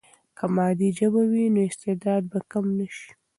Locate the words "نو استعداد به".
1.53-2.39